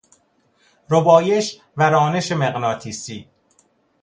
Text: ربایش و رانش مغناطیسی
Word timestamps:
ربایش 0.89 1.61
و 1.77 1.89
رانش 1.89 2.31
مغناطیسی 2.31 3.27